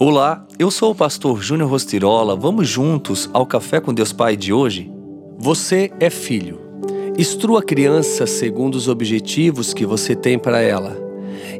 [0.00, 2.36] Olá, eu sou o pastor Júnior Rostirola.
[2.36, 4.88] Vamos juntos ao Café com Deus Pai de hoje?
[5.36, 6.60] Você é filho.
[7.18, 10.96] Instrua a criança segundo os objetivos que você tem para ela,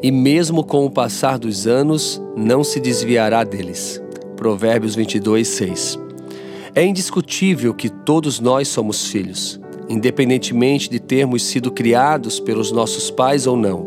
[0.00, 4.00] e mesmo com o passar dos anos, não se desviará deles.
[4.36, 5.98] Provérbios 22, 6.
[6.76, 13.48] É indiscutível que todos nós somos filhos, independentemente de termos sido criados pelos nossos pais
[13.48, 13.84] ou não.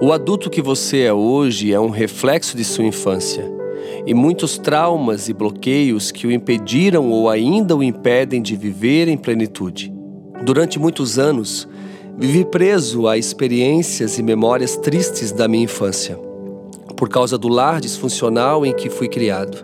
[0.00, 3.59] O adulto que você é hoje é um reflexo de sua infância
[4.06, 9.16] e muitos traumas e bloqueios que o impediram ou ainda o impedem de viver em
[9.16, 9.92] plenitude.
[10.44, 11.68] Durante muitos anos,
[12.16, 16.18] vivi preso a experiências e memórias tristes da minha infância,
[16.96, 19.58] por causa do lar disfuncional em que fui criado.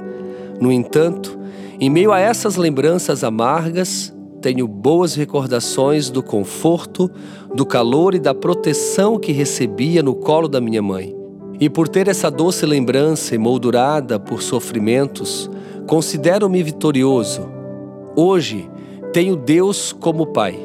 [0.60, 1.38] No entanto,
[1.80, 7.10] em meio a essas lembranças amargas, tenho boas recordações do conforto,
[7.54, 11.15] do calor e da proteção que recebia no colo da minha mãe.
[11.58, 15.50] E por ter essa doce lembrança emoldurada por sofrimentos,
[15.86, 17.48] considero-me vitorioso.
[18.14, 18.68] Hoje
[19.12, 20.58] tenho Deus como Pai.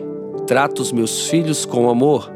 [0.46, 2.32] Trato os meus filhos com amor.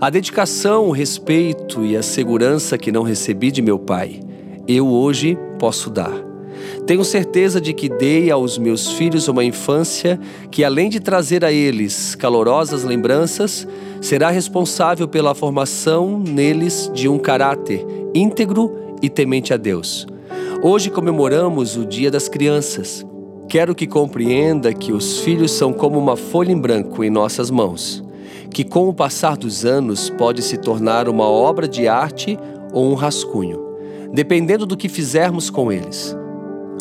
[0.00, 4.20] A dedicação, o respeito e a segurança que não recebi de meu pai,
[4.66, 6.31] eu hoje posso dar.
[6.86, 10.18] Tenho certeza de que dei aos meus filhos uma infância
[10.50, 13.66] que, além de trazer a eles calorosas lembranças,
[14.00, 20.06] será responsável pela formação neles de um caráter íntegro e temente a Deus.
[20.62, 23.04] Hoje comemoramos o Dia das Crianças.
[23.48, 28.02] Quero que compreenda que os filhos são como uma folha em branco em nossas mãos,
[28.50, 32.38] que com o passar dos anos pode se tornar uma obra de arte
[32.72, 33.60] ou um rascunho,
[34.12, 36.16] dependendo do que fizermos com eles.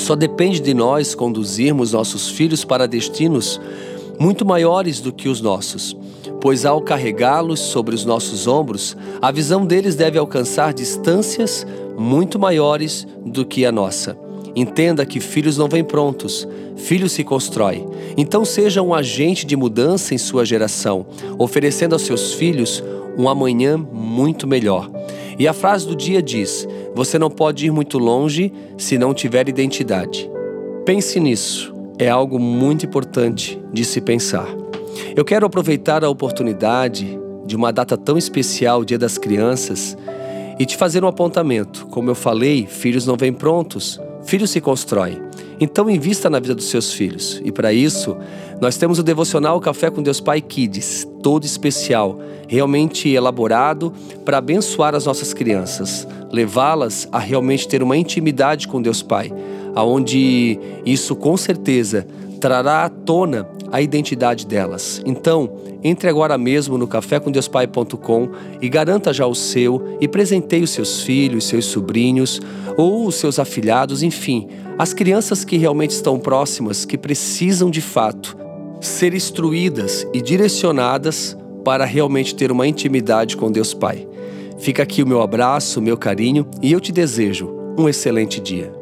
[0.01, 3.61] Só depende de nós conduzirmos nossos filhos para destinos
[4.19, 5.95] muito maiores do que os nossos,
[6.41, 13.07] pois ao carregá-los sobre os nossos ombros, a visão deles deve alcançar distâncias muito maiores
[13.23, 14.17] do que a nossa.
[14.55, 17.85] Entenda que filhos não vêm prontos, filhos se constrói.
[18.17, 21.05] Então seja um agente de mudança em sua geração,
[21.37, 22.83] oferecendo aos seus filhos
[23.15, 24.89] um amanhã muito melhor.
[25.37, 29.47] E a frase do dia diz: Você não pode ir muito longe se não tiver
[29.47, 30.29] identidade.
[30.85, 34.47] Pense nisso, é algo muito importante de se pensar.
[35.15, 39.97] Eu quero aproveitar a oportunidade de uma data tão especial, Dia das Crianças,
[40.59, 41.85] e te fazer um apontamento.
[41.87, 45.21] Como eu falei, filhos não vêm prontos, filhos se constroem.
[45.59, 47.41] Então invista na vida dos seus filhos.
[47.45, 48.17] E para isso,
[48.59, 53.93] nós temos o devocional Café com Deus Pai Kids, todo especial, realmente elaborado
[54.25, 59.31] para abençoar as nossas crianças, levá-las a realmente ter uma intimidade com Deus Pai,
[59.75, 62.07] aonde isso com certeza
[62.39, 65.01] trará à tona a identidade delas.
[65.05, 65.49] Então,
[65.83, 68.29] entre agora mesmo no cafécomdeuspai.com
[68.61, 72.41] e garanta já o seu e presenteie os seus filhos, seus sobrinhos
[72.75, 74.47] ou os seus afilhados, enfim,
[74.77, 78.35] as crianças que realmente estão próximas, que precisam de fato
[78.81, 84.07] ser instruídas e direcionadas para realmente ter uma intimidade com Deus Pai.
[84.61, 88.80] Fica aqui o meu abraço, o meu carinho e eu te desejo um excelente dia.